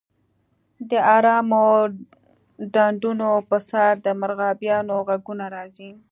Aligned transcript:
د 0.89 0.91
ارامو 1.15 1.65
ډنډونو 2.73 3.29
په 3.49 3.57
سر 3.69 3.91
د 4.05 4.07
مرغابیانو 4.21 4.95
غږونه 5.07 5.45
راځي 5.55 5.91